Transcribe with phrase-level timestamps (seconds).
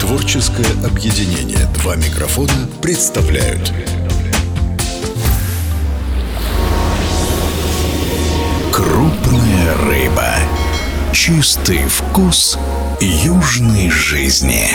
[0.00, 3.72] Творческое объединение «Два микрофона» представляют
[8.72, 10.34] Крупная рыба.
[11.12, 12.58] Чистый вкус
[13.00, 14.68] южной жизни.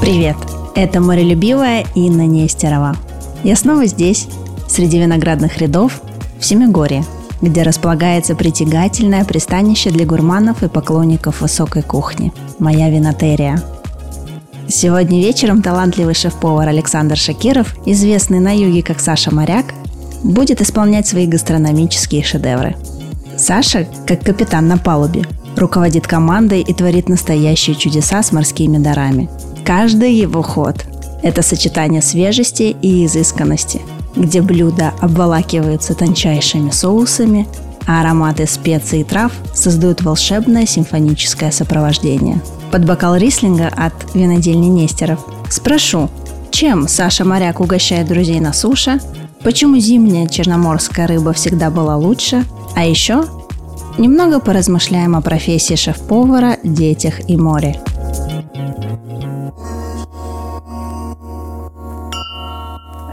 [0.00, 0.36] Привет!
[0.74, 2.96] Это морелюбивая Инна Нестерова.
[3.44, 4.26] Я снова здесь,
[4.68, 6.00] среди виноградных рядов,
[6.40, 7.04] в Семигорье,
[7.42, 13.60] где располагается притягательное пристанище для гурманов и поклонников высокой кухни– моя винотерия.
[14.68, 19.66] Сегодня вечером талантливый шеф-повар Александр Шакиров, известный на юге как Саша Моряк,
[20.22, 22.76] будет исполнять свои гастрономические шедевры.
[23.36, 25.24] Саша, как капитан на палубе,
[25.56, 29.28] руководит командой и творит настоящие чудеса с морскими дарами.
[29.64, 30.84] Каждый его ход–
[31.22, 33.80] это сочетание свежести и изысканности,
[34.16, 37.46] где блюда обволакиваются тончайшими соусами,
[37.86, 42.40] а ароматы специй и трав создают волшебное симфоническое сопровождение.
[42.70, 46.08] Под бокал рислинга от винодельни Нестеров спрошу,
[46.50, 49.00] чем Саша Моряк угощает друзей на суше,
[49.42, 52.44] почему зимняя черноморская рыба всегда была лучше,
[52.76, 53.24] а еще
[53.98, 57.80] немного поразмышляем о профессии шеф-повара, детях и море.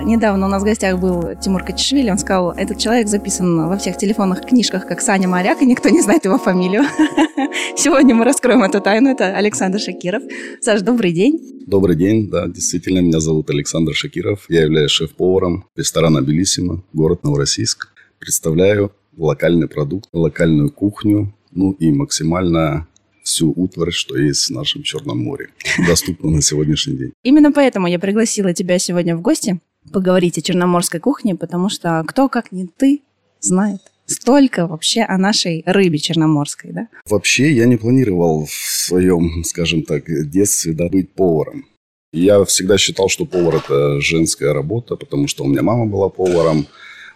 [0.09, 2.09] Недавно у нас в гостях был Тимур Качишвили.
[2.09, 6.01] Он сказал, этот человек записан во всех телефонных книжках как Саня Моряк, и никто не
[6.01, 6.81] знает его фамилию.
[7.77, 9.11] Сегодня мы раскроем эту тайну.
[9.11, 10.23] Это Александр Шакиров.
[10.61, 11.61] Саш, добрый день.
[11.67, 14.47] Добрый день, да, действительно, меня зовут Александр Шакиров.
[14.49, 17.89] Я являюсь шеф-поваром ресторана «Белиссимо», город Новороссийск.
[18.17, 22.87] Представляю локальный продукт, локальную кухню, ну и максимально
[23.21, 25.49] всю утварь, что есть в нашем Черном море,
[25.87, 27.13] доступно на сегодняшний день.
[27.21, 29.59] Именно поэтому я пригласила тебя сегодня в гости
[29.91, 33.01] поговорить о черноморской кухне, потому что кто, как не ты,
[33.39, 36.87] знает столько вообще о нашей рыбе черноморской, да?
[37.07, 41.65] Вообще я не планировал в своем, скажем так, детстве да, быть поваром.
[42.11, 46.65] Я всегда считал, что повар– это женская работа, потому что у меня мама была поваром,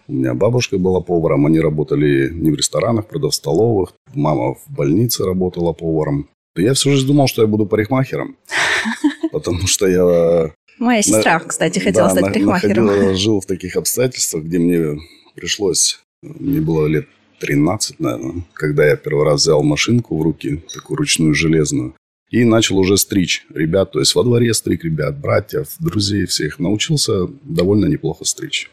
[0.06, 3.92] у меня бабушка была поваром, они работали не в ресторанах, правда, в столовых.
[4.14, 6.28] Мама в больнице работала поваром.
[6.56, 8.36] Я всю жизнь думал, что я буду парикмахером,
[9.32, 12.86] потому что я Моя сестра, на, кстати, хотела да, стать парикмахером.
[12.86, 15.00] Находила, жил в таких обстоятельствах, где мне
[15.34, 17.06] пришлось, мне было лет
[17.40, 21.94] 13, наверное, когда я первый раз взял машинку в руки, такую ручную железную,
[22.30, 26.58] и начал уже стричь ребят, то есть во дворе стриг ребят, братьев, друзей всех.
[26.58, 28.70] Научился довольно неплохо стричь.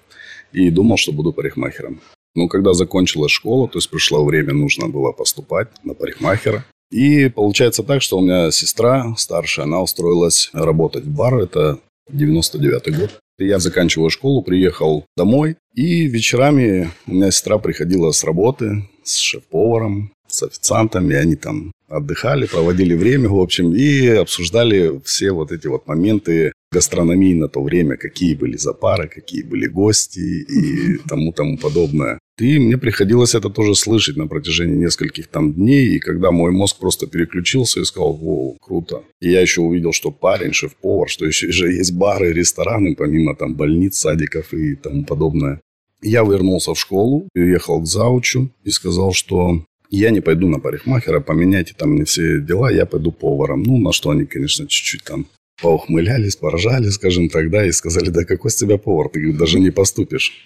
[0.52, 2.02] И думал, что буду парикмахером.
[2.34, 6.66] Но когда закончилась школа, то есть пришло время, нужно было поступать на парикмахера.
[6.90, 11.36] И получается так, что у меня сестра старшая, она устроилась работать в бар.
[11.36, 11.80] Это
[12.12, 13.20] 99 год.
[13.40, 20.12] Я заканчиваю школу, приехал домой, и вечерами у меня сестра приходила с работы с шеф-поваром,
[20.28, 25.88] с официантами, они там отдыхали, проводили время, в общем, и обсуждали все вот эти вот
[25.88, 32.20] моменты гастрономии на то время, какие были запары, какие были гости и тому тому подобное.
[32.40, 35.96] И мне приходилось это тоже слышать на протяжении нескольких там дней.
[35.96, 39.04] И когда мой мозг просто переключился и сказал, о, круто.
[39.20, 43.56] И я еще увидел, что парень, шеф-повар, что еще же есть бары, рестораны, помимо там
[43.56, 45.62] больниц, садиков и тому подобное.
[46.02, 51.20] Я вернулся в школу, уехал к заучу и сказал, что я не пойду на парикмахера,
[51.20, 53.62] поменяйте там мне все дела, я пойду поваром.
[53.62, 55.28] Ну, на что они, конечно, чуть-чуть там
[55.62, 59.72] поухмылялись, поражали, скажем так, да, и сказали, да какой с тебя повар, ты даже не
[59.72, 60.46] поступишь.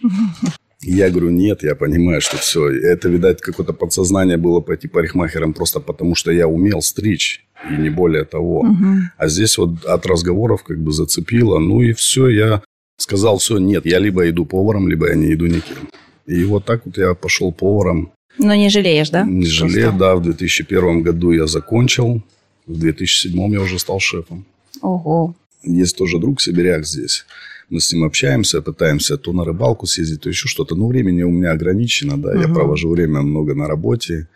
[0.82, 2.70] Я говорю, нет, я понимаю, что все.
[2.70, 7.46] Это, видать, какое-то подсознание было пойти парикмахером просто потому, что я умел стричь.
[7.72, 8.60] И не более того.
[8.60, 8.88] Угу.
[9.18, 11.58] А здесь вот от разговоров как бы зацепило.
[11.58, 12.62] Ну и все, я
[12.98, 15.90] сказал, все, нет, я либо иду поваром, либо я не иду никем.
[16.28, 18.12] И вот так вот я пошел поваром.
[18.38, 19.24] Но не жалеешь, да?
[19.24, 20.16] Не жалею, да.
[20.16, 22.22] В 2001 году я закончил.
[22.68, 24.46] В 2007 я уже стал шефом.
[24.82, 25.36] Ого.
[25.64, 27.26] Есть тоже друг сибиряк здесь.
[27.70, 30.76] Мы с ним общаемся, пытаемся то на рыбалку съездить, то еще что-то.
[30.76, 32.32] Но времени у меня ограничено, да.
[32.32, 32.40] Угу.
[32.40, 34.28] Я провожу время много на работе.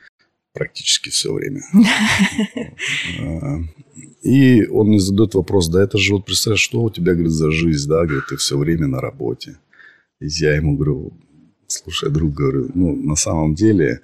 [0.54, 1.62] Практически все время.
[3.22, 3.60] А,
[4.22, 7.52] и он мне задает вопрос, да это же вот представляешь, что у тебя, говорит, за
[7.52, 9.58] жизнь, да, говорит, ты все время на работе.
[10.20, 11.14] И я ему говорю,
[11.68, 14.02] слушай, друг, говорю, ну, на самом деле,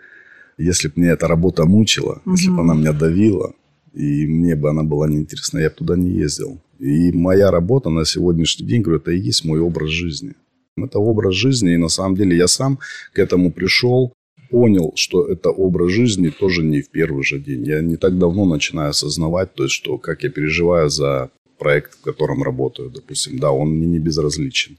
[0.58, 2.36] если бы мне эта работа мучила, угу.
[2.36, 3.54] если бы она меня давила,
[3.96, 6.60] и мне бы она была неинтересна, я бы туда не ездил.
[6.80, 10.34] И моя работа на сегодняшний день, говорю, это и есть мой образ жизни.
[10.78, 12.80] Это образ жизни, и на самом деле я сам
[13.14, 14.14] к этому пришел,
[14.50, 17.66] понял, что это образ жизни тоже не в первый же день.
[17.66, 22.02] Я не так давно начинаю осознавать, то есть, что как я переживаю за проект, в
[22.02, 24.78] котором работаю, допустим, да, он мне не безразличен.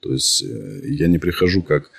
[0.00, 1.90] То есть, э, я не прихожу как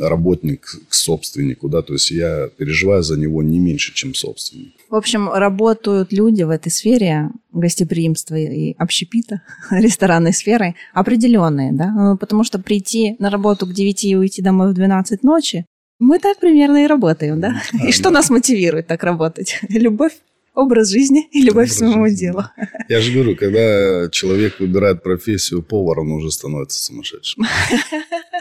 [0.00, 4.72] работник к собственнику, да, то есть я переживаю за него не меньше, чем собственник.
[4.88, 12.16] В общем, работают люди в этой сфере гостеприимства и общепита, ресторанной сферы, определенные, да, ну,
[12.16, 15.66] потому что прийти на работу к 9 и уйти домой в 12 ночи,
[15.98, 17.62] мы так примерно и работаем, да?
[17.72, 18.10] Да, и что да.
[18.10, 19.60] нас мотивирует так работать?
[19.68, 20.14] Любовь,
[20.54, 22.44] образ жизни и любовь к своему жизни, делу.
[22.88, 27.44] Я же говорю, когда человек выбирает профессию повара, он уже становится сумасшедшим.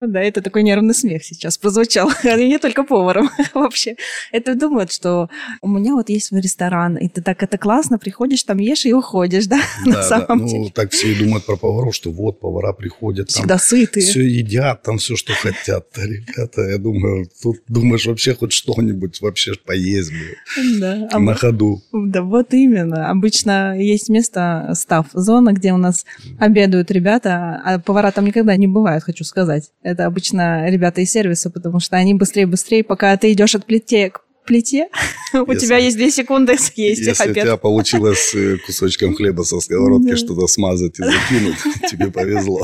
[0.00, 2.08] Да, это такой нервный смех сейчас прозвучал.
[2.24, 3.96] Не только поваром вообще.
[4.30, 5.28] Это думают, что
[5.60, 8.92] у меня вот есть свой ресторан, и ты так это классно, приходишь, там ешь и
[8.92, 9.58] уходишь, да?
[9.84, 10.26] На Да, да.
[10.26, 10.70] самом Ну, деле.
[10.72, 14.06] так все и думают про поваров, что вот повара приходят, там Всегда сытые.
[14.06, 15.86] все едят, там все, что хотят.
[15.96, 21.08] Да, ребята, я думаю, тут думаешь вообще хоть что-нибудь вообще поесть блин, Да.
[21.10, 21.82] А на ходу.
[21.92, 23.10] Да, вот именно.
[23.10, 26.06] Обычно есть место, став, зона, где у нас
[26.38, 29.72] обедают ребята, а повара там никогда не бывают, хочу сказать.
[29.88, 34.20] Это обычно ребята из сервиса, потому что они быстрее-быстрее, пока ты идешь от плите к
[34.44, 34.88] плите,
[35.32, 40.14] у тебя есть две секунды съесть Если у тебя получилось э, кусочком хлеба со сковородки
[40.14, 41.56] что-то смазать и закинуть,
[41.90, 42.60] тебе повезло.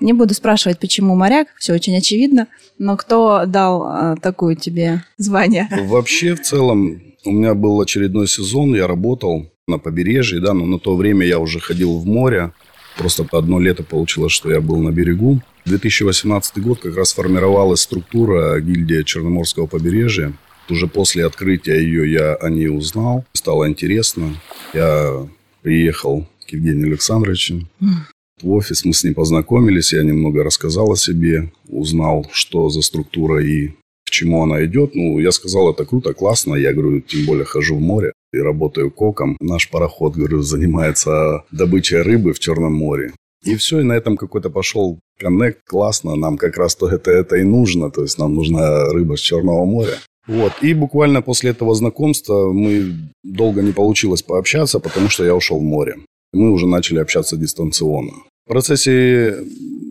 [0.00, 2.48] Не буду спрашивать, почему моряк, все очень очевидно,
[2.78, 5.68] но кто дал а, такую тебе звание?
[5.70, 10.78] Вообще, в целом, у меня был очередной сезон, я работал на побережье, да, но на
[10.78, 12.52] то время я уже ходил в море.
[12.96, 15.42] Просто одно лето получилось, что я был на берегу.
[15.66, 20.32] 2018 год как раз формировалась структура гильдия Черноморского побережья.
[20.68, 23.24] Уже после открытия ее я о ней узнал.
[23.32, 24.40] Стало интересно.
[24.72, 25.28] Я
[25.62, 27.68] приехал к Евгению Александровичу
[28.40, 28.84] в офис.
[28.84, 29.92] Мы с ним познакомились.
[29.92, 31.52] Я немного рассказал о себе.
[31.68, 33.68] Узнал, что за структура и
[34.06, 34.94] к чему она идет.
[34.94, 36.54] Ну, я сказал, это круто, классно.
[36.54, 39.36] Я говорю, тем более хожу в море и работаю коком.
[39.40, 43.12] Наш пароход, говорю, занимается добычей рыбы в Черном море.
[43.44, 47.36] И все, и на этом какой-то пошел коннект, классно, нам как раз то это, это
[47.36, 49.98] и нужно, то есть нам нужна рыба с Черного моря.
[50.26, 52.94] Вот, и буквально после этого знакомства мы
[53.24, 55.96] долго не получилось пообщаться, потому что я ушел в море.
[56.32, 58.12] Мы уже начали общаться дистанционно.
[58.46, 59.44] В процессе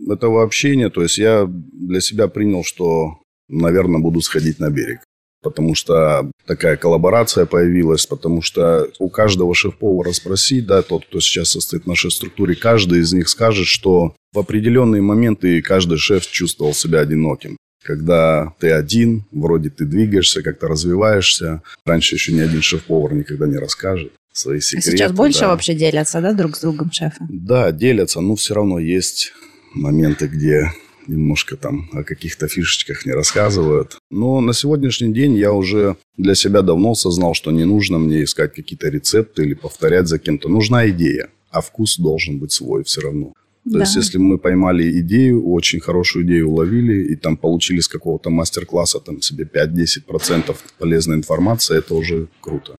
[0.08, 3.18] этого общения, то есть я для себя принял, что,
[3.48, 5.00] наверное, буду сходить на берег.
[5.42, 11.50] Потому что такая коллаборация появилась, потому что у каждого шеф-повара спросить, да, тот, кто сейчас
[11.50, 16.74] состоит в нашей структуре, каждый из них скажет, что в определенные моменты каждый шеф чувствовал
[16.74, 17.56] себя одиноким.
[17.82, 21.62] Когда ты один, вроде ты двигаешься, как-то развиваешься.
[21.86, 24.90] Раньше еще ни один шеф-повар никогда не расскажет свои А секреты.
[24.90, 25.48] сейчас больше да.
[25.48, 27.24] вообще делятся, да, друг с другом шефы?
[27.30, 29.32] Да, делятся, но все равно есть
[29.74, 30.70] моменты, где
[31.06, 33.98] немножко там о каких-то фишечках не рассказывают.
[34.10, 38.54] Но на сегодняшний день я уже для себя давно осознал, что не нужно мне искать
[38.54, 40.48] какие-то рецепты или повторять за кем-то.
[40.48, 43.32] Нужна идея, а вкус должен быть свой все равно.
[43.64, 43.80] То Да.
[43.80, 49.00] есть, если мы поймали идею, очень хорошую идею уловили, и там получили с какого-то мастер-класса
[49.00, 52.76] там себе 5-10% полезной информации, это уже круто.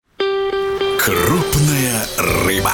[0.97, 2.74] Крупная рыба.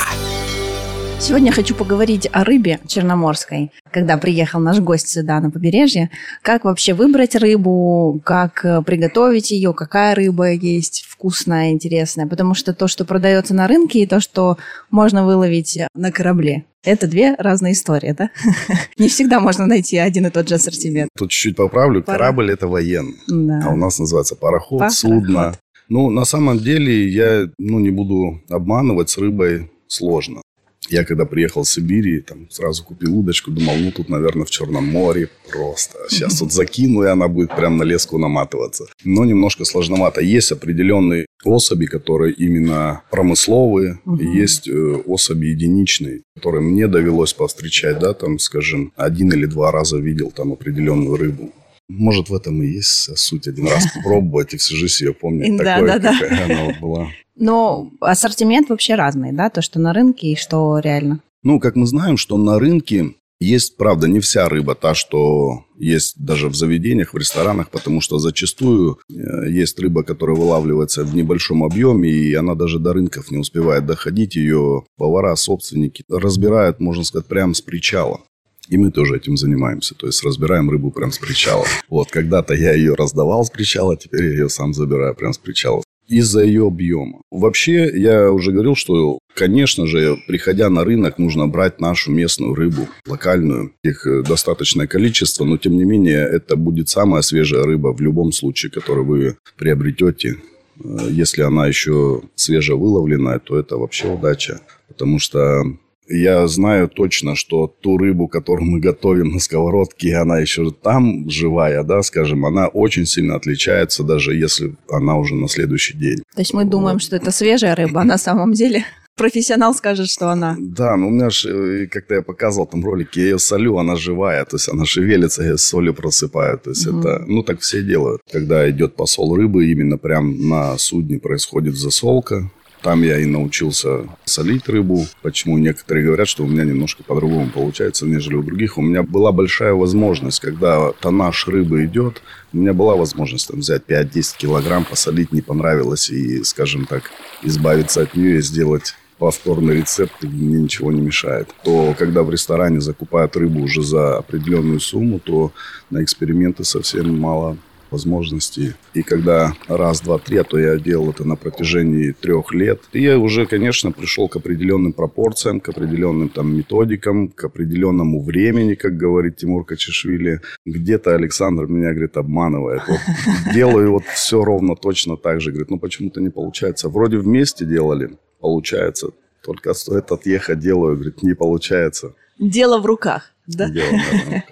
[1.19, 3.71] Сегодня хочу поговорить о рыбе черноморской.
[3.91, 6.11] Когда приехал наш гость сюда на побережье,
[6.43, 12.27] как вообще выбрать рыбу, как э, приготовить ее, какая рыба есть вкусная, интересная.
[12.27, 14.57] Потому что то, что продается на рынке, и то, что
[14.91, 18.29] можно выловить на корабле, это две разные истории, да?
[18.97, 21.09] Не всегда можно найти один и тот же ассортимент.
[21.17, 23.17] Тут чуть-чуть поправлю, корабль это военный.
[23.27, 23.63] Да.
[23.65, 24.97] А у нас называется пароход, Пароход.
[24.97, 25.55] судно.
[25.89, 30.41] Ну, на самом деле, я ну, не буду обманывать, с рыбой сложно.
[30.89, 34.85] Я когда приехал в Сибирь, там сразу купил удочку, думал, ну тут, наверное, в Черном
[34.85, 35.97] море просто.
[36.09, 38.85] Сейчас тут закину, и она будет прям на леску наматываться.
[39.03, 40.21] Но немножко сложновато.
[40.21, 47.99] Есть определенные особи, которые именно промысловые, и есть э, особи единичные, которые мне довелось повстречать,
[47.99, 51.51] да, там, скажем, один или два раза видел там определенную рыбу.
[51.89, 53.47] Может, в этом и есть суть.
[53.47, 56.19] Один раз попробовать и всю жизнь ее помнить Да, такой, да, да.
[56.19, 57.11] какая она вот была.
[57.37, 59.49] Но ассортимент вообще разный, да?
[59.49, 61.21] То, что на рынке и что реально.
[61.43, 66.15] Ну, как мы знаем, что на рынке есть, правда, не вся рыба та, что есть
[66.17, 71.63] даже в заведениях, в ресторанах, потому что зачастую э, есть рыба, которая вылавливается в небольшом
[71.63, 74.35] объеме, и она даже до рынков не успевает доходить.
[74.35, 78.21] Ее повара, собственники разбирают, можно сказать, прямо с причала.
[78.69, 81.65] И мы тоже этим занимаемся, то есть разбираем рыбу прям с причала.
[81.89, 85.83] Вот, когда-то я ее раздавал с причала, теперь я ее сам забираю прям с причала.
[86.07, 87.21] Из-за ее объема.
[87.31, 92.87] Вообще, я уже говорил, что, конечно же, приходя на рынок, нужно брать нашу местную рыбу,
[93.05, 93.73] локальную.
[93.83, 98.31] Их э, достаточное количество, но, тем не менее, это будет самая свежая рыба в любом
[98.31, 100.37] случае, которую вы приобретете.
[100.83, 104.61] Э, Если она еще свежевыловленная, то это вообще удача.
[104.87, 105.63] Потому что
[106.09, 111.83] Я знаю точно, что ту рыбу, которую мы готовим на сковородке, она еще там живая,
[111.83, 116.23] да, скажем, она очень сильно отличается, даже если она уже на следующий день.
[116.35, 118.85] То есть мы думаем, что это свежая рыба, а на самом деле
[119.17, 120.55] профессионал скажет, что она...
[120.59, 124.45] Да, ну у меня же, как-то я показывал там ролики, я ее солю, она живая,
[124.45, 126.57] то есть она шевелится, я солью просыпаю.
[126.59, 126.99] То есть угу.
[126.99, 128.21] это, ну так все делают.
[128.31, 132.49] Когда идет посол рыбы, именно прям на судне происходит засолка,
[132.87, 135.05] там я и научился солить рыбу.
[135.21, 138.77] Почему некоторые говорят, что у меня немножко по-другому получается, нежели у других.
[138.77, 142.21] У меня была большая возможность, когда тоннаж рыбы идет,
[142.53, 147.11] у меня была возможность там, взять 5-10 килограмм, посолить, не понравилось, и, скажем так,
[147.43, 151.49] избавиться от нее и сделать повторный рецепт, мне ничего не мешает.
[151.65, 155.51] То, когда в ресторане закупают рыбу уже за определенную сумму, то
[155.89, 157.57] на эксперименты совсем мало
[157.91, 158.73] возможностей.
[158.93, 163.01] И когда раз, два, три, а то я делал это на протяжении трех лет, и
[163.01, 168.97] я уже, конечно, пришел к определенным пропорциям, к определенным там методикам, к определенному времени, как
[168.97, 170.41] говорит Тимур Качешвили.
[170.65, 172.81] Где-то Александр меня, говорит, обманывает.
[172.87, 172.99] Вот
[173.53, 175.51] делаю вот все ровно точно так же.
[175.51, 176.89] Говорит, ну почему-то не получается.
[176.89, 179.11] Вроде вместе делали, получается.
[179.43, 182.13] Только стоит отъехать, делаю, говорит, не получается.
[182.39, 183.69] Дело в руках, да?
[183.69, 184.43] Дело, да,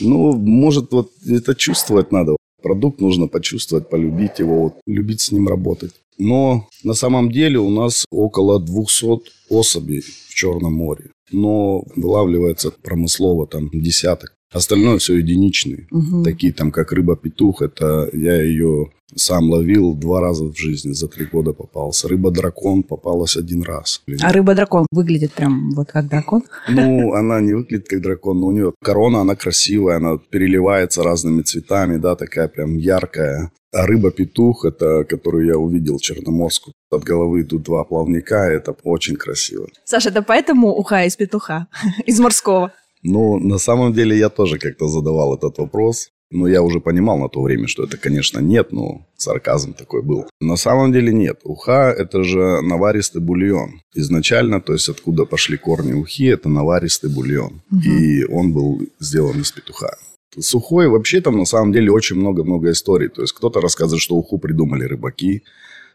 [0.00, 2.36] Ну, может, вот это чувствовать надо.
[2.62, 5.92] Продукт нужно почувствовать, полюбить его, вот, любить с ним работать.
[6.18, 11.10] Но на самом деле у нас около 200 особей в Черном море.
[11.32, 14.31] Но вылавливается промыслово там десяток.
[14.52, 15.86] Остальное все единичные.
[15.90, 16.22] Угу.
[16.24, 17.62] Такие там, как рыба-петух.
[17.62, 20.92] Это я ее сам ловил два раза в жизни.
[20.92, 22.08] За три года попался.
[22.08, 24.02] Рыба-дракон попалась один раз.
[24.20, 26.44] А рыба-дракон выглядит прям вот как дракон?
[26.68, 31.42] Ну, она не выглядит как дракон, но у нее корона, она красивая, она переливается разными
[31.42, 33.50] цветами, да, такая прям яркая.
[33.74, 39.66] А рыба-петух, это, которую я увидел черноморскую, от головы идут два плавника, это очень красиво.
[39.84, 41.68] Саша, это поэтому уха из петуха,
[42.06, 42.72] из морского?
[43.02, 46.10] Ну, на самом деле я тоже как-то задавал этот вопрос.
[46.34, 50.24] Но я уже понимал на то время, что это, конечно, нет, но сарказм такой был.
[50.40, 51.40] На самом деле нет.
[51.44, 53.82] Уха– это же наваристый бульон.
[53.94, 57.60] Изначально, то есть откуда пошли корни ухи, это наваристый бульон.
[57.70, 57.80] Угу.
[57.80, 59.94] И он был сделан из петуха.
[60.38, 63.08] Сухой вообще там на самом деле очень много-много историй.
[63.08, 65.42] То есть кто-то рассказывает, что уху придумали рыбаки,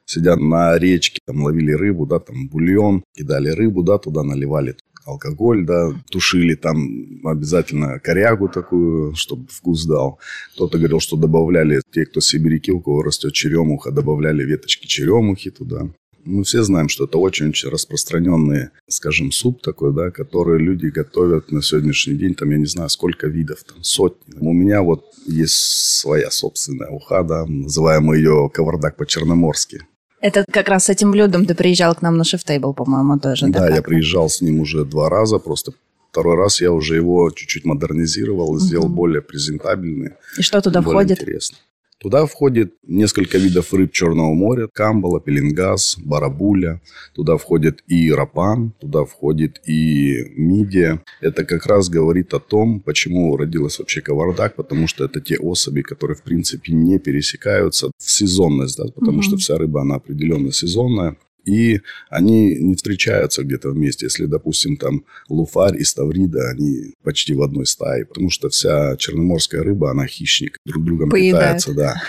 [0.06, 4.76] сидя на речке, там ловили рыбу, да, там бульон, кидали рыбу, да, туда наливали
[5.08, 10.20] алкоголь, да, тушили там обязательно корягу такую, чтобы вкус дал.
[10.54, 15.90] Кто-то говорил, что добавляли, те, кто сибиряки, у кого растет черемуха, добавляли веточки черемухи туда.
[16.26, 21.62] Мы все знаем, что это очень-очень распространенный, скажем, суп такой, да, который люди готовят на
[21.62, 24.36] сегодняшний день, там, я не знаю, сколько видов, там, сотни.
[24.38, 25.56] У меня вот есть
[26.00, 29.84] своя собственная уха, да, называем ее кавардак по-черноморски.
[30.20, 33.48] Это как раз с этим блюдом ты приезжал к нам на шеф-тейбл, по-моему, тоже.
[33.48, 35.74] Да, я приезжал с ним уже два раза, просто
[36.12, 40.14] второй раз я уже его чуть-чуть модернизировал и сделал более презентабельный.
[40.38, 41.20] И что туда входит?
[41.20, 41.58] Интересно.
[42.00, 44.68] Туда входит несколько видов рыб Черного моря.
[44.72, 46.80] Камбала, пеленгаз, барабуля.
[47.16, 51.02] Туда входит и рапан, туда входит и мидия.
[51.22, 55.82] Это как раз говорит о том, почему родилась вообще кавардак, потому что это те особи,
[55.82, 59.24] которые в принципе не пересекаются в сезонность, да, потому угу.
[59.24, 64.06] что вся рыба, она определенно сезонная и они не встречаются где-то вместе.
[64.06, 69.64] Если, допустим, там луфарь и ставрида, они почти в одной стае, потому что вся черноморская
[69.64, 71.64] рыба, она хищник, друг другом Поедает.
[71.64, 72.02] питается, да.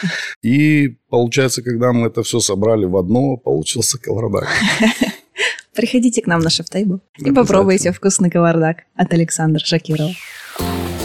[0.43, 4.49] И получается, когда мы это все собрали в одно, получился кавардак.
[5.75, 10.11] Приходите к нам на шефтейбл и попробуйте вкусный кавардак от Александра Шакирова.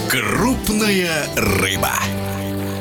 [0.08, 1.92] Крупная рыба.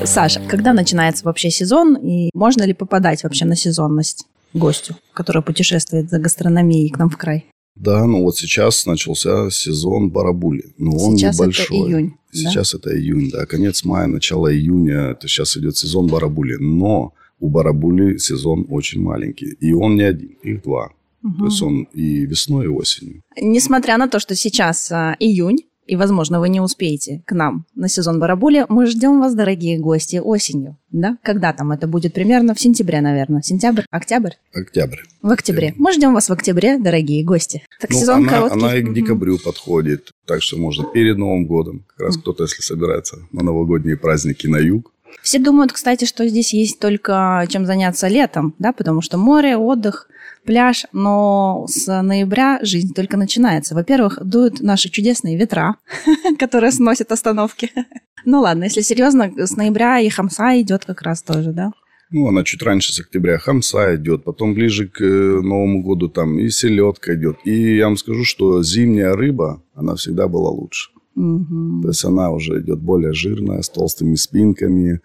[0.03, 4.25] Саша, когда начинается вообще сезон и можно ли попадать вообще на сезонность?
[4.53, 7.45] Гостю, который путешествует за гастрономией к нам в край?
[7.75, 10.73] Да, ну вот сейчас начался сезон барабули.
[10.77, 11.77] Но он сейчас небольшой.
[11.77, 12.13] это июнь.
[12.31, 12.77] Сейчас да?
[12.77, 13.45] это июнь, да.
[13.45, 15.11] Конец мая, начало июня.
[15.11, 16.57] Это сейчас идет сезон барабули.
[16.59, 19.53] Но у барабули сезон очень маленький.
[19.59, 20.91] И он не один, их два.
[21.23, 21.37] Угу.
[21.39, 23.21] То есть он и весной, и осенью.
[23.41, 27.89] Несмотря на то, что сейчас а, июнь, и, возможно, вы не успеете к нам на
[27.89, 30.77] сезон Барабули, мы ждем вас, дорогие гости, осенью.
[30.91, 31.17] Да?
[31.23, 32.13] Когда там это будет?
[32.13, 33.41] Примерно в сентябре, наверное.
[33.41, 33.83] Сентябрь?
[33.89, 34.33] Октябрь?
[34.53, 34.99] Октябрь.
[35.21, 35.67] В октябре.
[35.67, 35.81] Октябрь.
[35.81, 37.63] Мы ждем вас в октябре, дорогие гости.
[37.81, 38.59] Так ну, сезон она, короткий.
[38.59, 40.11] Она и к декабрю подходит.
[40.25, 41.85] Так что можно перед Новым годом.
[41.87, 42.21] Как раз угу.
[42.21, 47.45] кто-то, если собирается на новогодние праздники на юг, все думают, кстати, что здесь есть только
[47.49, 50.07] чем заняться летом, да, потому что море, отдых,
[50.45, 53.75] пляж, но с ноября жизнь только начинается.
[53.75, 55.75] Во-первых, дуют наши чудесные ветра,
[56.39, 57.71] которые сносят остановки.
[58.25, 61.73] Ну ладно, если серьезно, с ноября и хамса идет как раз тоже, да?
[62.09, 66.39] Ну, она чуть раньше с октября хамса идет, потом ближе к э, Новому году там
[66.39, 67.37] и селедка идет.
[67.43, 70.91] И я вам скажу, что зимняя рыба, она всегда была лучше.
[71.15, 71.81] Мгм.
[71.83, 74.99] То есть она уже идет более жирная, с толстыми спинками.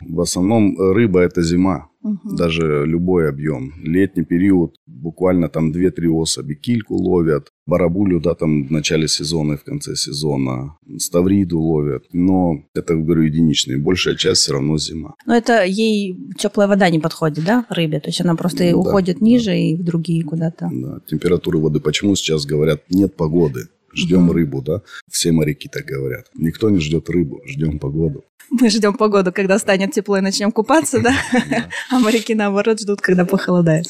[0.00, 1.88] В основном э, рыба– это зима.
[2.02, 2.36] Мгм.
[2.36, 3.74] Даже любой объем.
[3.82, 6.54] Летний период, буквально там 2-3 особи.
[6.54, 10.76] Кильку ловят, барабулю, да, там в начале сезона и в конце сезона.
[10.96, 12.04] Ставриду ловят.
[12.14, 13.76] Но это, говорю, единичные.
[13.76, 15.14] Большая часть все равно зима.
[15.26, 18.00] Но это ей теплая вода не подходит, да, рыбе?
[18.00, 19.26] То есть она просто Ну да, уходит да.
[19.26, 20.70] ниже и в другие куда-то.
[20.72, 21.80] Да, температуры воды.
[21.80, 23.66] Почему сейчас говорят, нет погоды?
[23.92, 24.82] Ждем рыбу, да?
[25.10, 26.26] Все моряки так говорят.
[26.34, 28.24] Никто не ждет рыбу, ждем погоду.
[28.50, 31.14] Мы ждем погоду, когда станет тепло и начнем купаться, да?
[31.90, 33.86] А моряки, наоборот, ждут, когда похолодает.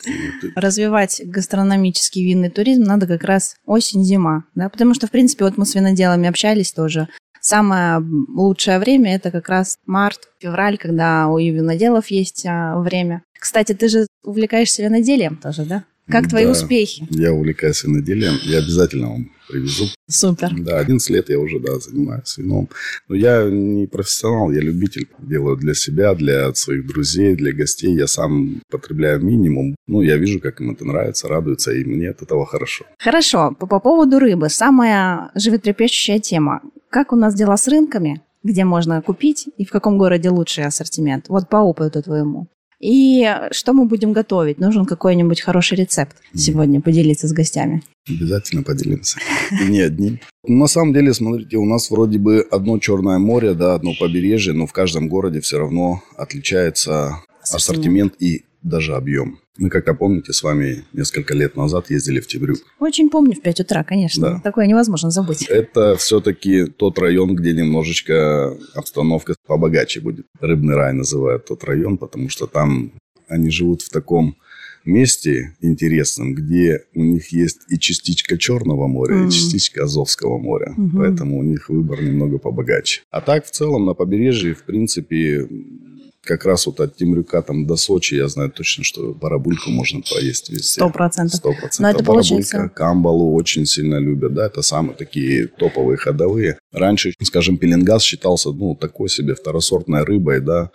[0.54, 4.68] Развивать гастрономический винный туризм надо как раз осень-зима, да?
[4.68, 7.08] Потому что, в принципе, вот мы с виноделами общались тоже.
[7.40, 8.02] Самое
[8.34, 13.22] лучшее время– это как раз март, февраль, когда у виноделов есть а, время.
[13.38, 15.84] Кстати, ты же увлекаешься виноделием тоже, да?
[16.10, 16.50] Как твои Да.
[16.52, 17.06] успехи?
[17.10, 18.34] Я увлекаюсь виноделием.
[18.44, 19.86] Я обязательно вам привезу.
[20.08, 20.50] Супер.
[20.60, 22.68] Да, 11 лет я уже, да, занимаюсь вином.
[23.08, 25.08] Но я не профессионал, я любитель.
[25.18, 27.94] Делаю для себя, для своих друзей, для гостей.
[27.94, 29.74] Я сам потребляю минимум.
[29.86, 32.84] Ну, я вижу, как им это нравится, радуются, и мне от этого хорошо.
[32.98, 34.48] Хорошо, по, по поводу рыбы.
[34.48, 36.60] Самая животрепещущая тема.
[36.90, 38.20] Как у нас дела с рынками?
[38.42, 41.26] Где можно купить и в каком городе лучший ассортимент?
[41.28, 42.46] Вот по опыту твоему.
[42.80, 44.58] И что мы будем готовить?
[44.58, 47.82] Нужен какой-нибудь хороший рецепт сегодня поделиться с гостями.
[48.08, 49.18] Обязательно поделимся.
[49.62, 50.18] И не одним.
[50.46, 54.66] На самом деле, смотрите, у нас вроде бы одно Черное море, да, одно побережье, но
[54.66, 59.38] в каждом городе все равно отличается ассортимент и даже объем.
[59.58, 62.58] Мы, как-то помните, с вами несколько лет назад ездили в Тибрюк.
[62.78, 64.22] Очень помню в 5 утра, конечно.
[64.34, 64.40] Да.
[64.42, 65.42] Такое невозможно забыть.
[65.48, 70.26] Это все-таки тот район, где немножечко обстановка побогаче будет.
[70.40, 72.92] Рыбный рай называют тот район, потому что там
[73.28, 74.36] они живут в таком
[74.86, 79.28] месте интересном, где у них есть и частичка Черного моря, Мгм.
[79.28, 80.72] и частичка Азовского моря.
[80.76, 80.96] Мгм.
[80.98, 83.02] Поэтому у них выбор немного побогаче.
[83.10, 85.46] А так, в целом, на побережье, в принципе,
[86.22, 90.50] как раз вот от Темрюка там до Сочи, я знаю точно, что барабульку можно поесть
[90.50, 90.64] везде.
[90.64, 91.36] Сто процентов.
[91.38, 92.04] Сто процентов.
[92.06, 96.58] Получается- Барабулька, камбалу очень сильно любят, да, это самые такие топовые ходовые.
[96.72, 100.70] Раньше, скажем, пеленгаз считался, ну, такой себе второсортной рыбой, да.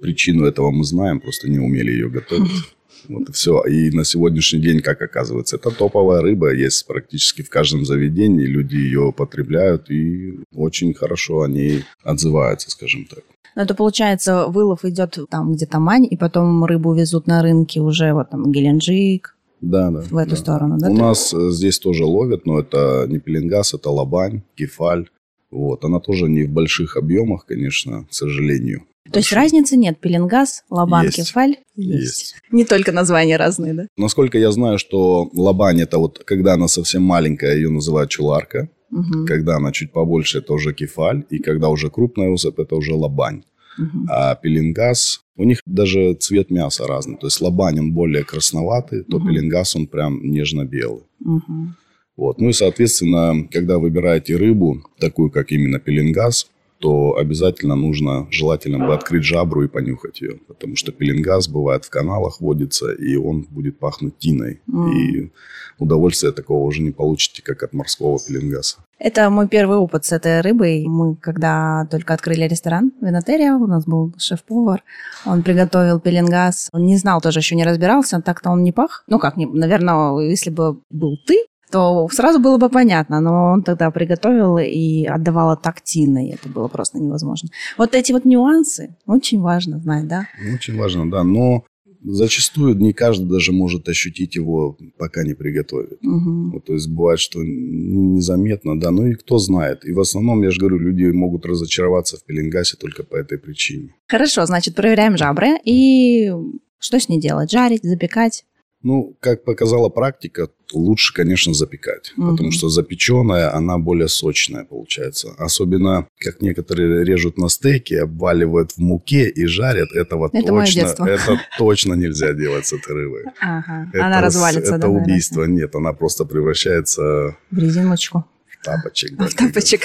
[0.00, 2.50] Причину этого мы знаем, просто не умели ее готовить.
[3.08, 3.62] Вот и все.
[3.62, 8.76] И на сегодняшний день, как оказывается, это топовая рыба, есть практически в каждом заведении, люди
[8.76, 13.24] ее потребляют и очень хорошо о ней отзываются, скажем так.
[13.56, 18.12] Но это получается, вылов идет там где-то Мань, и потом рыбу везут на рынки уже
[18.14, 20.00] вот там Геленджик, Да, да.
[20.02, 20.36] в эту да.
[20.36, 20.88] сторону, да?
[20.88, 25.08] У нас э, здесь тоже ловят, но это не пеленгаз, это лобань, кефаль.
[25.50, 25.84] Вот.
[25.84, 28.84] Она тоже не в больших объемах, конечно, к сожалению.
[29.12, 29.98] То есть разницы нет.
[29.98, 31.16] Пеленгаз, лобан, Есть.
[31.16, 32.34] кефаль Есть.
[32.52, 33.86] Не только названия разные, да?
[33.96, 38.68] Насколько я знаю, что лобань это вот, когда она совсем маленькая, ее называют чуларка.
[38.90, 41.24] Мгм, Когда она чуть побольше, это уже кефаль.
[41.30, 43.42] И когда уже крупная особь, это уже лобань.
[43.78, 44.06] мгм.
[44.10, 47.16] А пеленгаз, у них даже цвет мяса разный.
[47.16, 49.28] То есть лобань, он более красноватый, то Мгм.
[49.28, 51.04] пеленгаз, он прям нежно-белый.
[51.20, 51.76] Мгм.
[52.16, 52.40] Вот.
[52.40, 58.94] Ну и, соответственно, когда выбираете рыбу, такую, как именно пеленгаз, то обязательно нужно, желательно бы
[58.94, 60.38] открыть жабру и понюхать ее.
[60.48, 64.60] Потому что пеленгаз бывает в каналах водится, и он будет пахнуть тиной.
[64.66, 64.90] М.
[64.92, 65.30] И
[65.78, 68.76] удовольствия такого уже не получите, как от морского пеленгаза.
[68.98, 70.86] Это мой первый опыт с этой рыбой.
[70.86, 74.82] Мы, когда только открыли ресторан Винотерия, у нас был шеф-повар,
[75.26, 76.68] он приготовил пеленгаз.
[76.72, 79.04] Он не знал, тоже еще не разбирался, так-то он не пах.
[79.06, 83.62] Ну как, не- наверное, если бы был ты, то сразу было бы понятно, но он
[83.62, 87.48] тогда приготовил и отдавал тактильно, и это было просто невозможно.
[87.78, 90.26] Вот эти вот нюансы очень важно знать, да?
[90.54, 91.22] Очень важно, да.
[91.24, 91.64] Но
[92.02, 95.98] зачастую не каждый даже может ощутить его, пока не приготовит.
[96.02, 96.50] Мгм.
[96.52, 99.84] Вот, то есть бывает, что незаметно, да, ну и кто знает.
[99.84, 103.94] И в основном, я же говорю, люди могут разочароваться в пеленгасе только по этой причине.
[104.08, 106.32] Хорошо, значит, проверяем жабры и
[106.78, 107.50] что с ней делать?
[107.50, 108.44] Жарить, запекать?
[108.82, 112.12] Ну, как показала практика, лучше, конечно, запекать.
[112.16, 112.30] Мгм.
[112.30, 115.34] Потому что запеченная, она более сочная получается.
[115.38, 119.88] Особенно, как некоторые режут на стейки, обваливают в муке и жарят.
[119.92, 123.24] Этого Это точно, это точно нельзя делать с этой рыбой.
[123.40, 123.90] Ага.
[123.92, 125.04] Это Она развалится, Это да, наверное?
[125.04, 125.44] убийство.
[125.44, 128.24] Нет, она просто превращается В резиночку.
[128.62, 129.16] Тапочек.
[129.16, 129.82] Да, тапочек.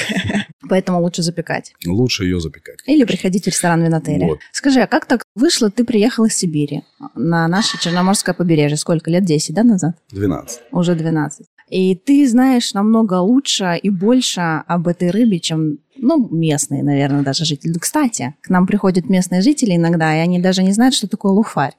[0.70, 1.74] Поэтому лучше запекать.
[1.86, 2.80] Лучше ее запекать.
[2.86, 4.28] Или приходить в ресторан Винотеля.
[4.28, 4.40] Вот.
[4.52, 6.84] Скажи, а как так вышло, ты приехал из Сибири
[7.16, 8.78] на наше Черноморское побережье?
[8.78, 9.26] Сколько лет?
[9.26, 9.98] 10, да, назад?
[10.12, 10.60] 12.
[10.72, 11.48] Уже 12.
[11.70, 17.44] И ты знаешь намного лучше и больше об этой рыбе, чем, ну, местные, наверное, даже
[17.44, 17.74] жители.
[17.74, 21.74] Кстати, к нам приходят местные жители иногда, и они даже не знают, что такое луфарь.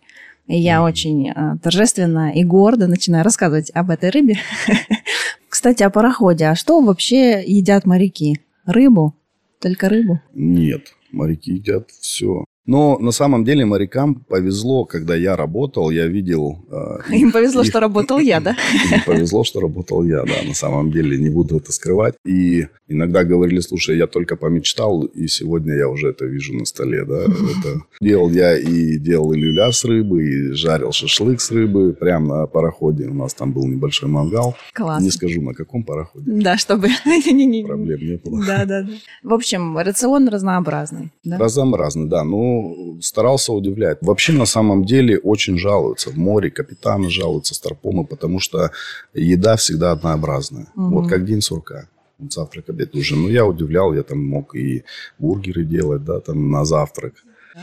[0.49, 4.39] И я очень э, торжественно и гордо начинаю рассказывать об этой рыбе.
[5.57, 6.45] Кстати, о пароходе.
[6.49, 8.43] А что вообще едят моряки?
[8.67, 9.15] Рыбу?
[9.59, 10.21] Только рыбу?
[10.35, 12.45] Нет, моряки едят все.
[12.67, 16.59] Но на самом деле морякам повезло, когда я работал, я видел...
[16.71, 18.51] э, Им повезло, их- что работал я, да?
[18.93, 22.15] Им повезло, что работал я, да, на самом деле, не буду это скрывать.
[22.25, 27.05] И иногда говорили, слушай, я только помечтал, и сегодня я уже это вижу на столе,
[27.05, 27.25] да.
[27.27, 32.27] Это делал я и делал и люля с рыбы, и жарил шашлык с рыбы прямо
[32.41, 33.07] на пароходе.
[33.07, 34.57] У нас там был небольшой мангал.
[34.75, 35.03] Класс.
[35.03, 36.25] Не скажу, на каком пароходе.
[36.27, 36.89] Да, чтобы...
[37.05, 38.45] Проблем не было.
[38.45, 38.89] Да, да, да.
[39.23, 41.13] В общем, рацион разнообразный.
[41.25, 41.39] Да?
[41.39, 42.25] Разнообразный, да.
[42.57, 43.99] Ну, старался удивлять.
[44.01, 46.11] Вообще, на самом деле, очень жалуются.
[46.11, 48.71] В море капитаны жалуются, старпомы, потому что
[49.15, 50.69] еда всегда однообразная.
[50.75, 50.91] Мгм.
[50.91, 51.89] Вот как день сурка.
[52.31, 53.23] Завтрак, обед, ужин.
[53.23, 54.85] Ну, я удивлял, я там мог и
[55.19, 57.15] бургеры делать, да, там на завтрак.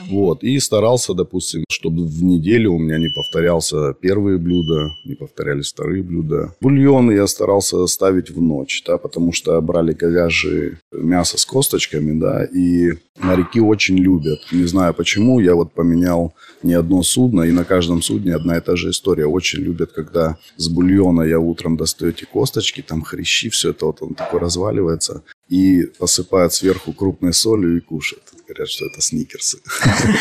[0.10, 5.71] Вот, и старался, допустим, чтобы в неделю у меня не повторялся первые блюда, не повторялись
[5.71, 6.56] вторые блюда.
[6.62, 12.43] Бульоны я старался ставить в ночь, да, потому что брали говяжье мясо с косточками, да,
[12.43, 14.39] и моряки очень любят.
[14.51, 18.62] Не знаю почему, я вот поменял не одно судно, и на каждом судне одна и
[18.62, 19.25] та же история.
[19.25, 24.01] Очень любят, когда с бульона я утром достаю эти косточки, там хрящи, все это вот
[24.01, 28.23] он такой разваливается, и посыпают сверху крупной солью и кушают.
[28.47, 29.59] Говорят, что это сникерсы.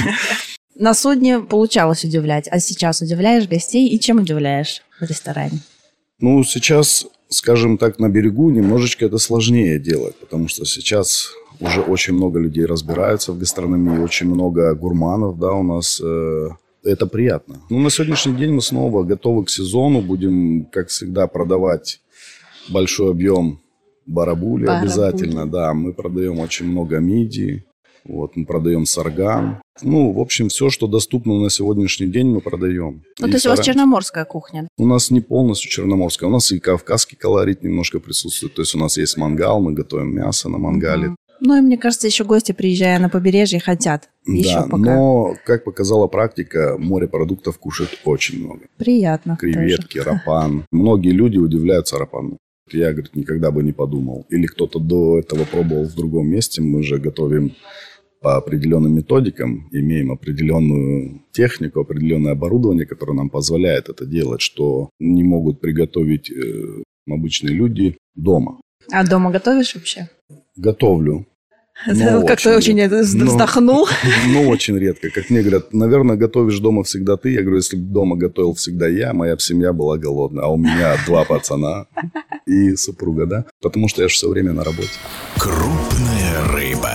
[0.74, 5.60] На судне получалось удивлять, а сейчас удивляешь гостей и чем удивляешь в ресторане?
[6.18, 12.14] Ну, сейчас, скажем так, на берегу немножечко это сложнее делать, потому что сейчас уже очень
[12.14, 16.48] много людей разбираются в гастрономии, очень много гурманов, да, у нас э,
[16.84, 17.62] это приятно.
[17.70, 22.00] Ну, на сегодняшний день мы снова готовы к сезону, будем, как всегда, продавать
[22.68, 23.61] большой объем
[24.06, 24.88] барабули, Барабули.
[24.88, 27.64] обязательно, да, мы продаем очень много мидии,
[28.04, 29.58] вот, мы продаем сарган.
[29.82, 33.02] Ну, в общем, все, что доступно на сегодняшний день, мы продаем.
[33.20, 34.66] Ну, И то есть у вас черноморская кухня.
[34.76, 36.28] У нас не полностью черноморская.
[36.28, 38.54] У нас и кавказский колорит немножко присутствует.
[38.54, 41.08] То есть у нас есть мангал, мы готовим мясо на мангале.
[41.08, 41.16] Мгм.
[41.44, 44.76] Ну, и мне кажется, еще гости, приезжая на побережье, хотят еще да, пока.
[44.76, 48.60] но, как показала практика, морепродуктов кушают очень много.
[48.76, 49.36] Приятно.
[49.40, 49.52] тоже.
[49.52, 50.64] Креветки, рапан.
[50.70, 52.38] Многие люди удивляются рапану.
[52.70, 54.26] Я, говорит, никогда бы не подумал.
[54.30, 56.62] Или кто-то до этого пробовал в другом месте.
[56.62, 57.54] Мы же готовим
[58.20, 65.24] по определенным методикам, имеем определенную технику, определенное оборудование, которое нам позволяет это делать, что не
[65.24, 68.60] могут приготовить э, обычные люди дома.
[68.92, 70.08] А дома готовишь вообще?
[70.56, 71.26] Готовлю.
[71.86, 73.88] Ну, Как-то очень это Ну, вздохнул.
[74.28, 75.10] Ну, очень редко.
[75.10, 77.30] Как мне говорят, наверное, готовишь дома всегда ты.
[77.30, 80.44] Я говорю, если бы дома готовил всегда я, моя семья была голодная.
[80.44, 81.86] А у меня два пацана
[82.46, 83.44] и супруга, да?
[83.60, 84.90] Потому что я же все время на работе.
[85.38, 86.90] Крупная рыба.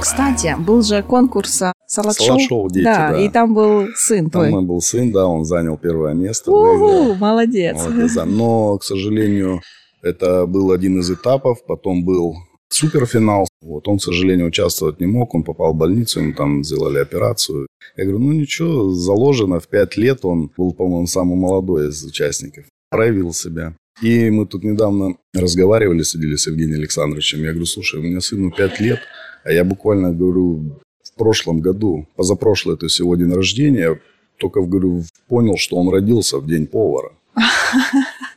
[0.00, 2.26] Кстати, был же конкурс салат-шоу.
[2.26, 3.16] Салат-шоу «Дети», да.
[3.20, 4.50] и там был сын Там твой.
[4.50, 6.50] мой был сын, да, он занял первое место.
[6.50, 7.14] Выиграл.
[7.14, 7.76] молодец.
[7.76, 8.24] Молодец, да.
[8.24, 9.60] Но, к сожалению,
[10.02, 11.64] это был один из этапов.
[11.66, 12.34] Потом был
[12.74, 13.46] суперфинал.
[13.60, 15.34] Вот он, к сожалению, участвовать не мог.
[15.34, 17.66] Он попал в больницу, ему там сделали операцию.
[17.96, 20.24] Я говорю, ну ничего, заложено в пять лет.
[20.24, 22.64] Он был, по-моему, самый молодой из участников.
[22.90, 23.74] Проявил себя.
[24.00, 27.42] И мы тут недавно разговаривали, сидели с Евгением Александровичем.
[27.42, 29.00] Я говорю, слушай, у меня сыну пять лет,
[29.44, 34.00] а я буквально, говорю, в прошлом году, позапрошлое, то есть его день рождения,
[34.38, 37.12] только, говорю, понял, что он родился в день повара.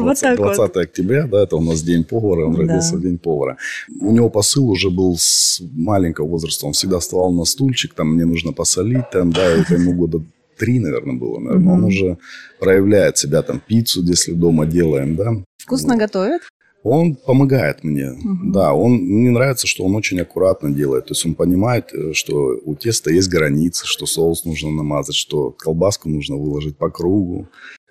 [0.00, 0.54] Вот 20, так вот.
[0.56, 2.58] 20 октября, да, это у нас день повара, он Да.
[2.60, 3.56] родился в день повара.
[4.00, 8.24] У него посыл уже был с маленького возраста, он всегда вставал на стульчик, там, мне
[8.24, 10.22] нужно посолить, там, да, это ему года
[10.58, 11.72] три, наверное, было, наверное.
[11.72, 11.86] Он Мгм.
[11.88, 12.18] уже
[12.58, 15.32] проявляет себя, там, пиццу, если дома делаем, да.
[15.58, 16.42] Вкусно готовит?
[16.82, 18.52] Он помогает мне, Мгм.
[18.52, 22.58] да, он, мне нравится, что он очень аккуратно делает, то есть он понимает, э, что
[22.64, 27.48] у теста есть границы, что соус нужно намазать, что колбаску нужно выложить по кругу.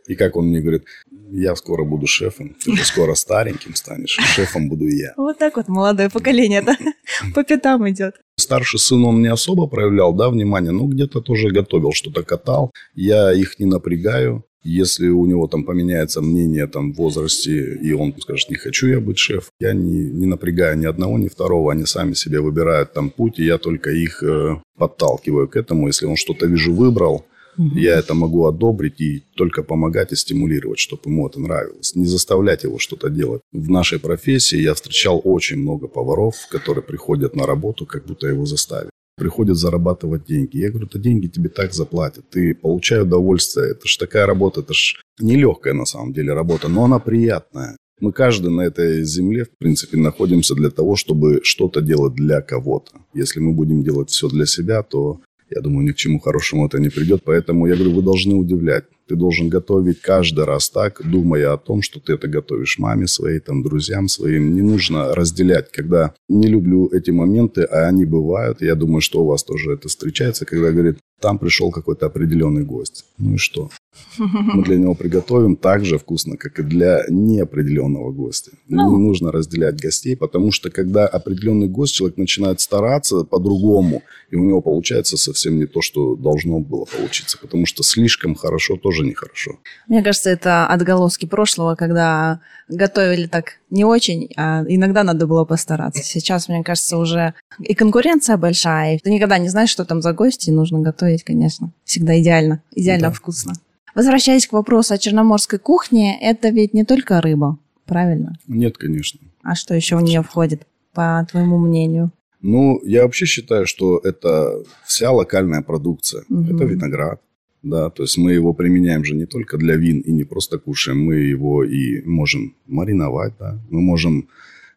[0.07, 0.85] И как он мне говорит,
[1.31, 5.13] я скоро буду шефом, ты же скоро стареньким станешь, шефом буду я.
[5.17, 6.77] Вот так вот молодое поколение да,
[7.35, 8.15] по пятам идет.
[8.37, 12.71] Старший сын, он не особо проявлял, да, внимание, но где-то тоже готовил, что-то катал.
[12.95, 14.45] Я их не напрягаю.
[14.61, 18.99] Если у него там поменяется мнение там, в возрасте, и он скажет, не хочу я
[18.99, 21.71] быть шеф, я не, не напрягаю ни одного, ни второго.
[21.71, 25.87] Они сами себе выбирают там путь, и я только их э, подталкиваю к этому.
[25.87, 27.25] Если он что-то, вижу, выбрал,
[27.59, 31.93] Я это могу одобрить и только помогать и стимулировать, чтобы ему это нравилось.
[31.93, 33.41] Не заставлять его что-то делать.
[33.51, 38.45] В нашей профессии я встречал очень много поваров, которые приходят на работу, как будто его
[38.45, 40.57] заставили приходят зарабатывать деньги.
[40.57, 42.29] Я говорю, это деньги тебе так заплатят.
[42.29, 43.71] Ты получаешь удовольствие.
[43.71, 47.75] Это ж такая работа, это ж нелегкая на самом деле работа, но она приятная.
[47.99, 52.93] Мы каждый на этой земле, в принципе, находимся для того, чтобы что-то делать для кого-то.
[53.13, 55.19] Если мы будем делать все для себя, то
[55.51, 57.23] я думаю, ни к чему хорошему это не придет.
[57.23, 58.85] Поэтому я говорю, вы должны удивлять.
[59.09, 63.39] Ты должен готовить каждый раз так, думая о том, что ты это готовишь маме своей,
[63.39, 64.53] там, друзьям своим.
[64.53, 68.61] Не нужно разделять, когда не люблю эти моменты, а они бывают.
[68.61, 73.05] Я думаю, что у вас тоже это встречается, когда говорит, там пришел какой-то определенный гость.
[73.17, 73.69] Ну и что?
[74.17, 78.51] Мы для него приготовим так же вкусно, как и для неопределенного гостя.
[78.67, 78.89] Ну.
[78.89, 84.45] Не нужно разделять гостей, потому что когда определенный гость, человек начинает стараться по-другому, и у
[84.45, 89.59] него получается совсем не то, что должно было получиться, потому что слишком хорошо тоже нехорошо.
[89.87, 96.03] Мне кажется, это отголоски прошлого, когда готовили так не очень, а иногда надо было постараться.
[96.03, 100.13] Сейчас, мне кажется, уже и конкуренция большая, и ты никогда не знаешь, что там за
[100.13, 101.71] гости, нужно готовить, конечно.
[101.83, 103.13] Всегда идеально, идеально да.
[103.13, 103.53] вкусно.
[103.95, 108.37] Возвращаясь к вопросу о черноморской кухне, это ведь не только рыба, правильно?
[108.47, 109.19] Нет, конечно.
[109.43, 112.11] А что еще в нее входит, по твоему мнению?
[112.41, 116.23] Ну, я вообще считаю, что это вся локальная продукция.
[116.29, 116.55] Угу.
[116.55, 117.21] Это виноград,
[117.61, 121.03] да, то есть мы его применяем же не только для вин и не просто кушаем,
[121.03, 124.29] мы его и можем мариновать, да, мы можем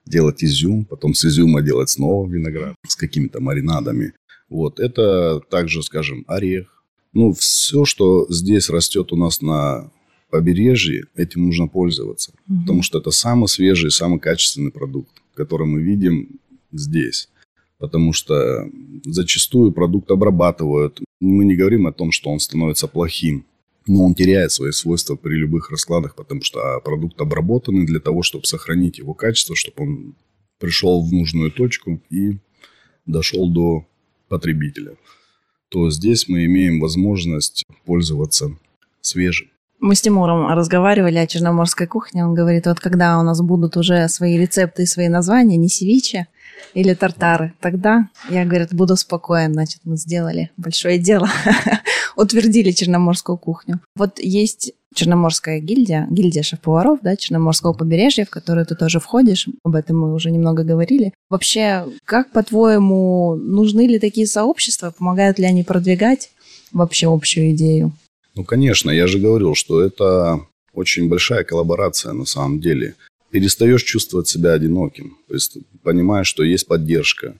[0.06, 4.14] делать изюм, потом с изюма делать снова виноград с какими-то маринадами.
[4.48, 9.90] Вот, это также, скажем, орех, ну, все, что здесь растет у нас на
[10.30, 12.32] побережье, этим нужно пользоваться.
[12.48, 12.60] Угу.
[12.62, 16.40] Потому что это самый свежий, самый качественный продукт, который мы видим
[16.72, 17.28] здесь.
[17.78, 18.68] Потому что
[19.04, 21.00] зачастую продукт обрабатывают.
[21.22, 23.46] Мы не говорим о том, что он становится плохим.
[23.86, 28.22] Но он теряет свои свойства при любых раскладах, потому что а, продукт обработанный для того,
[28.22, 30.14] чтобы сохранить его качество, чтобы он
[30.58, 32.38] пришел в нужную точку и
[33.06, 33.84] дошел до
[34.28, 34.96] потребителя
[35.72, 38.58] то здесь мы имеем возможность пользоваться
[39.00, 39.48] свежим.
[39.82, 42.24] Мы с Тимуром разговаривали о черноморской кухне.
[42.24, 46.28] Он говорит, вот когда у нас будут уже свои рецепты и свои названия, не севиче
[46.72, 49.54] или тартары, тогда я, говорит, буду спокоен.
[49.54, 51.28] Значит, мы сделали большое дело.
[52.16, 53.80] Утвердили черноморскую кухню.
[53.96, 59.74] Вот есть Черноморская гильдия, гильдия шеф-поваров, да, Черноморского побережья, в которую ты тоже входишь, об
[59.74, 61.12] этом мы уже немного говорили.
[61.28, 66.30] Вообще, как, по-твоему, нужны ли такие сообщества, помогают ли они продвигать
[66.72, 67.92] вообще общую идею?
[68.34, 72.94] Ну, конечно, я же говорил, что это очень большая коллаборация на самом деле.
[73.30, 77.34] Перестаешь чувствовать себя одиноким, то есть понимаешь, что есть поддержка,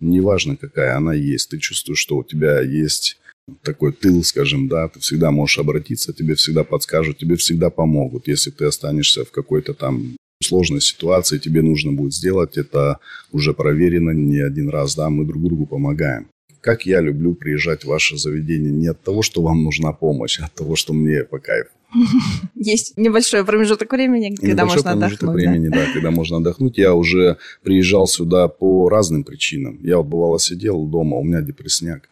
[0.00, 3.18] неважно какая она есть, ты чувствуешь, что у тебя есть
[3.62, 8.28] такой тыл, скажем, да, ты всегда можешь обратиться, тебе всегда подскажут, тебе всегда помогут.
[8.28, 12.98] Если ты останешься в какой-то там сложной ситуации, тебе нужно будет сделать это
[13.32, 16.28] уже проверено не один раз, да, мы друг другу помогаем.
[16.68, 20.44] Как я люблю приезжать в ваше заведение не от того, что вам нужна помощь, а
[20.44, 21.70] от того, что мне по кайфу.
[22.54, 25.42] Есть небольшой промежуток времени, когда небольшой можно промежуток отдохнуть.
[25.42, 25.86] времени, да?
[25.86, 26.76] да, когда можно отдохнуть.
[26.76, 29.78] Я уже приезжал сюда по разным причинам.
[29.82, 32.10] Я вот бывало сидел дома, у меня депрессняк.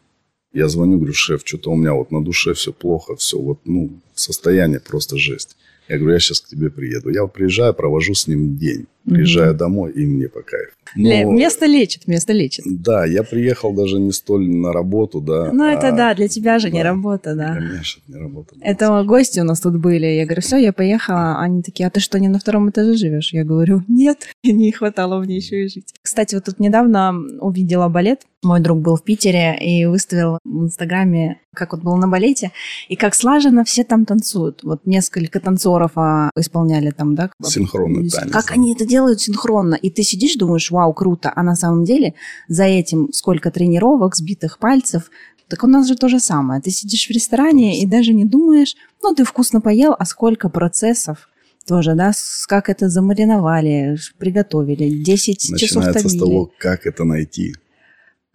[0.54, 3.90] Я звоню, говорю, шеф, что-то у меня вот на душе все плохо, все вот, ну,
[4.14, 5.58] состояние просто жесть.
[5.86, 7.10] Я говорю, я сейчас к тебе приеду.
[7.10, 8.86] Я приезжаю, провожу с ним день.
[9.06, 9.58] Приезжаю mm-hmm.
[9.58, 10.72] домой, и мне по кайфу.
[10.94, 12.64] Но, место лечит, место лечит.
[12.66, 15.50] Да, я приехал даже не столь на работу, да.
[15.52, 17.54] Ну, а, это да, для тебя же да, не работа, да.
[17.54, 18.54] Конечно, не работа.
[18.60, 20.06] Это гости у нас тут были.
[20.06, 21.38] Я говорю, все, я поехала.
[21.38, 23.32] Они такие, а ты что, не на втором этаже живешь?
[23.32, 25.94] Я говорю, нет, не хватало мне еще и жить.
[26.02, 28.22] Кстати, вот тут недавно увидела балет.
[28.42, 32.52] Мой друг был в Питере и выставил в Инстаграме, как вот был на балете,
[32.88, 34.62] и как слаженно все там танцуют.
[34.62, 37.30] Вот несколько танцоров а, исполняли там, да?
[37.42, 38.32] Синхронный танец.
[38.32, 39.74] Как они это делают синхронно.
[39.74, 41.32] И ты сидишь, думаешь, вау, круто.
[41.34, 42.14] А на самом деле
[42.48, 45.10] за этим сколько тренировок, сбитых пальцев.
[45.48, 46.60] Так у нас же то же самое.
[46.60, 51.28] Ты сидишь в ресторане и даже не думаешь, ну, ты вкусно поел, а сколько процессов
[51.66, 52.12] тоже, да,
[52.48, 56.08] как это замариновали, приготовили, 10 Начинается часов томили.
[56.08, 57.54] с того, как это найти.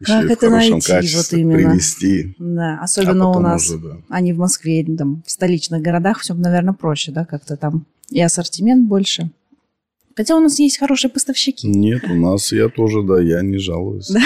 [0.03, 1.69] Как это найти, вот именно.
[1.69, 2.35] привести.
[2.39, 3.97] Да, особенно а у нас, уже, да.
[4.09, 8.87] они в Москве, там, в столичных городах все, наверное, проще, да, как-то там и ассортимент
[8.87, 9.31] больше.
[10.21, 11.67] Хотя у нас есть хорошие поставщики.
[11.67, 14.07] Нет, у нас я тоже, да, я не жалуюсь.
[14.07, 14.21] Да?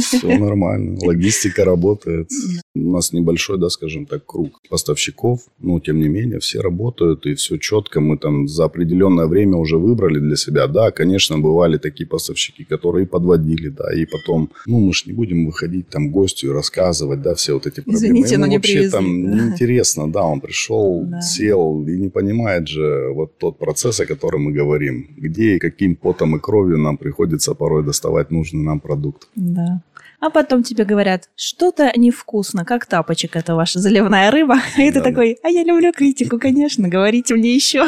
[0.00, 0.98] Все нормально.
[1.02, 2.30] Логистика работает.
[2.74, 7.34] У нас небольшой, да, скажем так, круг поставщиков, но тем не менее все работают и
[7.34, 8.00] все четко.
[8.00, 10.66] Мы там за определенное время уже выбрали для себя.
[10.66, 15.46] Да, конечно, бывали такие поставщики, которые подводили, да, и потом, ну, мы же не будем
[15.46, 17.96] выходить там гостю и рассказывать, да, все вот эти проблемы.
[17.96, 19.44] Извините, Ему но не вообще привезли, там да.
[19.44, 21.20] неинтересно, да, он пришел, Да.
[21.20, 25.94] сел и не понимает же вот тот процесс, о котором мы говорим, где и каким
[25.94, 29.28] потом и кровью нам приходится порой доставать нужный нам продукт.
[29.36, 29.82] Да.
[30.24, 34.56] А потом тебе говорят, что-то невкусно, как тапочек, это ваша заливная рыба.
[34.78, 37.86] И ты такой, а я люблю критику, конечно, говорите мне еще.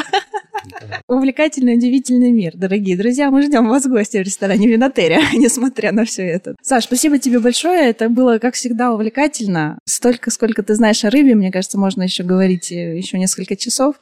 [1.07, 3.31] Увлекательный, удивительный мир, дорогие друзья.
[3.31, 6.55] Мы ждем вас в гости в ресторане Винотерия, несмотря на все это.
[6.61, 7.89] Саш, спасибо тебе большое.
[7.89, 9.79] Это было, как всегда, увлекательно.
[9.85, 13.95] Столько, сколько ты знаешь о рыбе, мне кажется, можно еще говорить э, еще несколько часов.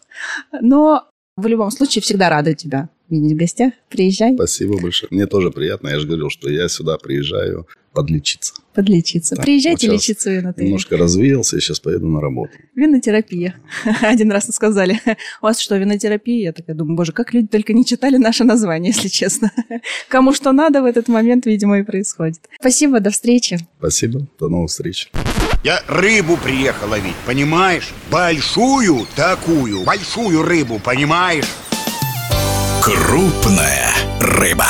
[0.60, 3.74] Но в любом случае всегда рада тебя видеть в гостях.
[3.90, 5.08] Приезжай Спасибо большое.
[5.12, 5.90] Мне тоже приятно.
[5.90, 8.54] Я же говорил, что я сюда приезжаю подлечиться.
[8.74, 9.36] подлечиться.
[9.36, 10.68] Да, Приезжайте вот лечиться в Винотерию.
[10.68, 12.52] Немножко развеялся, и сейчас поеду на работу.
[12.76, 13.56] Винотерапия.
[14.02, 15.00] Один раз сказали,
[15.42, 16.44] у вас что, винотерапия?
[16.44, 19.52] Я такая думаю, боже, как люди только не читали наше название, если честно.
[20.10, 22.42] Кому что надо в этот момент, видимо, и происходит.
[22.60, 23.60] Спасибо, до встречи.
[23.80, 24.28] Спасибо.
[24.40, 25.10] До новых встреч.
[25.64, 27.92] Я рыбу приехал ловить, понимаешь?
[28.12, 31.46] Большую такую, большую рыбу, понимаешь?
[32.86, 34.68] Крупная рыба.